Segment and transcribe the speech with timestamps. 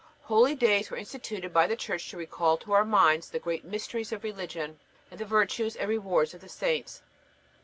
[0.23, 4.23] Holydays were instituted by the Church to recall to our minds the great mysteries of
[4.23, 4.79] religion
[5.11, 7.03] and the virtues and rewards of the saints.